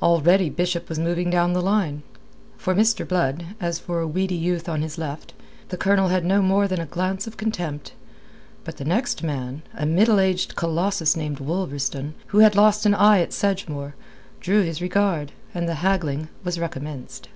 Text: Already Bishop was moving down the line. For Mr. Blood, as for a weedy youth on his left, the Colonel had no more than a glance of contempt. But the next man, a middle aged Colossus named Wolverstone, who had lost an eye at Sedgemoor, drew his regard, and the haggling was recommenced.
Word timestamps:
Already 0.00 0.48
Bishop 0.48 0.88
was 0.88 0.96
moving 0.96 1.28
down 1.28 1.52
the 1.52 1.60
line. 1.60 2.04
For 2.56 2.72
Mr. 2.72 3.02
Blood, 3.04 3.46
as 3.60 3.80
for 3.80 3.98
a 3.98 4.06
weedy 4.06 4.36
youth 4.36 4.68
on 4.68 4.80
his 4.80 4.96
left, 4.96 5.34
the 5.70 5.76
Colonel 5.76 6.06
had 6.06 6.24
no 6.24 6.40
more 6.40 6.68
than 6.68 6.80
a 6.80 6.86
glance 6.86 7.26
of 7.26 7.36
contempt. 7.36 7.92
But 8.62 8.76
the 8.76 8.84
next 8.84 9.24
man, 9.24 9.62
a 9.74 9.84
middle 9.84 10.20
aged 10.20 10.54
Colossus 10.54 11.16
named 11.16 11.40
Wolverstone, 11.40 12.12
who 12.28 12.38
had 12.38 12.54
lost 12.54 12.86
an 12.86 12.94
eye 12.94 13.20
at 13.20 13.32
Sedgemoor, 13.32 13.96
drew 14.40 14.62
his 14.62 14.80
regard, 14.80 15.32
and 15.52 15.68
the 15.68 15.74
haggling 15.82 16.28
was 16.44 16.60
recommenced. 16.60 17.28